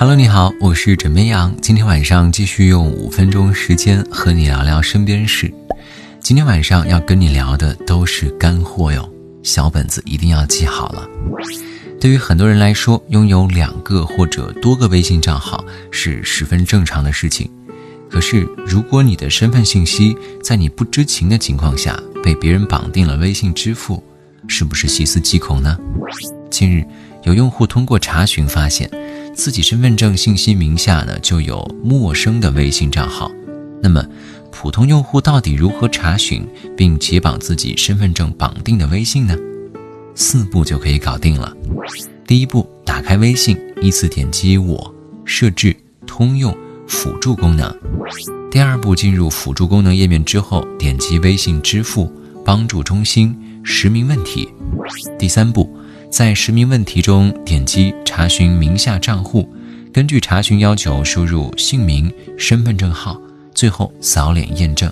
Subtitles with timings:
[0.00, 1.52] Hello，你好，我是枕边羊。
[1.60, 5.52] 今天晚上继续用五分钟时间和你聊聊身边事。
[6.20, 11.04] 今天晚上要跟你聊的都是干货哟，小本子一定要记好了。
[12.00, 17.50] 对于很多人来说，拥有两个或者多个微信账号是十分正常的事情。
[18.08, 24.00] 可是，如果你的身份信息在你不知情的情况下被别人绑定了微信支付，
[24.46, 25.76] 是不是细思极恐呢？
[26.48, 26.86] 近日，
[27.24, 28.88] 有用户通过查询发现。
[29.38, 33.30] 自己身份证信息名下呢就有陌生的微信账号，
[33.80, 34.04] 那么
[34.50, 36.44] 普通用户到底如何查询
[36.76, 39.36] 并解绑自己身份证绑定的微信呢？
[40.16, 41.56] 四步就可以搞定了。
[42.26, 44.92] 第一步，打开微信，依次点击我
[45.24, 45.74] 设置
[46.04, 46.52] 通用
[46.88, 47.72] 辅助功能。
[48.50, 52.12] 第二步，进入辅助功能页面之后，点击微信支付
[52.44, 54.48] 帮助中心实名问题。
[55.16, 55.67] 第三步。
[56.10, 59.48] 在实名问题中点击查询名下账户，
[59.92, 63.20] 根据查询要求输入姓名、身份证号，
[63.54, 64.90] 最后扫脸验证，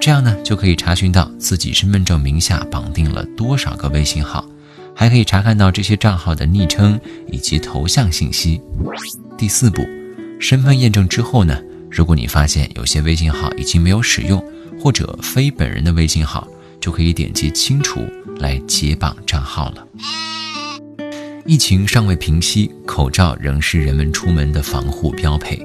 [0.00, 4.44] 这样呢就可以查询到自己身份证名下绑定了多少个微信号，
[4.94, 6.98] 还可以查看到这些账号的昵称
[7.30, 8.60] 以及头像信息。
[9.36, 9.82] 第四步，
[10.38, 14.42] 身份验证之后呢，如果你发现有些微信号已经没有使用
[14.80, 16.46] 或者非本人的微信号，
[16.80, 18.00] 就可以点击清除
[18.38, 19.86] 来解绑账号了。
[21.46, 25.60] 疫情尚未平息，口罩仍是人们出门的防护标配。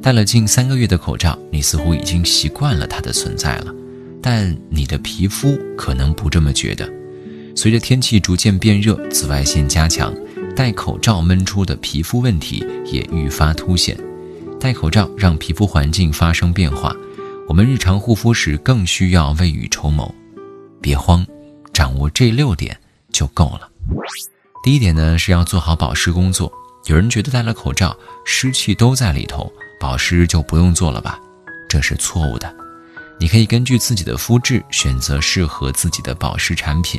[0.00, 3.74] 戴了近三个月的口罩，你似乎已经习惯了它的存在了，
[4.22, 6.88] 但你的皮肤可能不这么觉得。
[7.56, 10.14] 随着天气逐渐变热，紫外线加强，
[10.54, 13.98] 戴口罩闷出的皮肤问题也愈发凸显。
[14.60, 16.94] 戴口罩让皮肤环境发生变化，
[17.48, 20.14] 我们日常护肤时更需要未雨绸缪。
[20.80, 21.26] 别慌，
[21.72, 22.78] 掌握这六点
[23.10, 23.68] 就够了。
[24.64, 26.50] 第一点呢是要做好保湿工作。
[26.86, 31.18] 有人觉得戴了口罩，湿气都在里头，保湿就不用做了吧？
[31.68, 32.50] 这是错误的。
[33.20, 36.98] 你可以根据自己的肤质选择适合自己的保湿产品，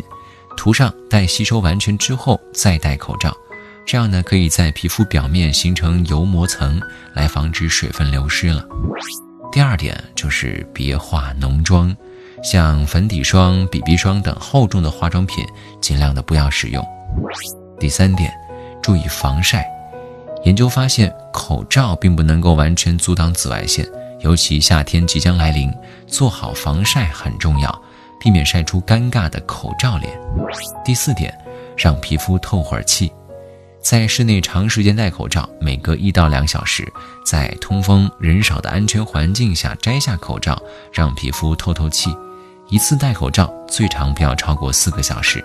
[0.55, 3.35] 涂上待吸收完全之后再戴口罩，
[3.83, 6.79] 这样呢可以在皮肤表面形成油膜层，
[7.15, 8.63] 来防止水分流失了。
[9.51, 11.95] 第二点就是别化浓妆，
[12.43, 15.43] 像粉底霜、BB 霜等厚重的化妆品，
[15.81, 16.85] 尽量的不要使用。
[17.79, 18.33] 第三点，
[18.81, 19.65] 注意防晒。
[20.43, 23.85] 研究发现，口罩并不能够完全阻挡紫外线，
[24.19, 25.73] 尤其夏天即将来临，
[26.05, 27.81] 做好防晒很重要，
[28.19, 30.15] 避免晒出尴尬的口罩脸。
[30.83, 31.35] 第四点，
[31.75, 33.11] 让皮肤透会儿气。
[33.81, 36.87] 在室内长时间戴口罩，每隔一到两小时，
[37.25, 40.61] 在通风人少的安全环境下摘下口罩，
[40.91, 42.15] 让皮肤透透气。
[42.69, 45.43] 一次戴口罩最长不要超过四个小时。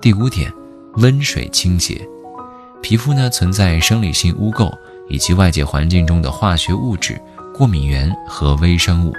[0.00, 0.52] 第五点。
[0.96, 2.06] 温水清洁，
[2.82, 4.72] 皮肤呢存在生理性污垢
[5.08, 7.20] 以及外界环境中的化学物质、
[7.54, 9.14] 过敏源和微生物，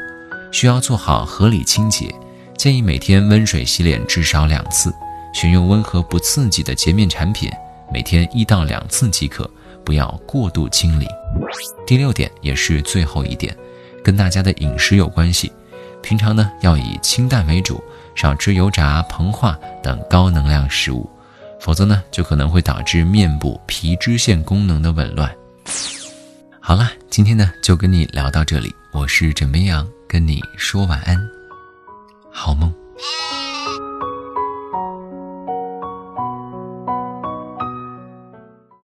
[0.51, 2.13] 需要做好合理清洁。
[2.57, 4.93] 建议每天温水洗脸至少两次，
[5.33, 7.49] 选用温和不刺激的洁面产品，
[7.91, 9.49] 每天一到两次即可，
[9.85, 11.07] 不要过度清理。
[11.87, 13.55] 第六点也是最后一点，
[14.03, 15.51] 跟大家的饮食有关系。
[16.03, 17.81] 平常呢要以清淡为主，
[18.13, 21.09] 少吃油炸、膨化等高能量食物。
[21.61, 25.31] 否则呢，就可能会导致面部皮脂腺功能的紊乱。
[26.59, 31.15] 好了，今天呢就跟你聊到这里，我是枕边羊，跟你说晚安，